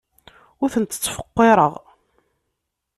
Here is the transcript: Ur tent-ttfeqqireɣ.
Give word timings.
Ur 0.63 0.69
tent-ttfeqqireɣ. 0.73 1.73